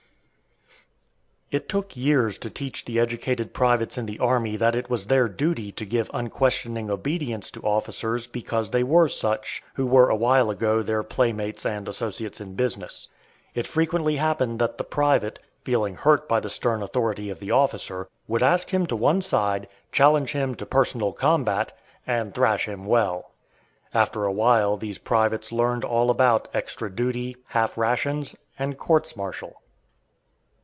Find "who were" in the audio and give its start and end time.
9.73-10.09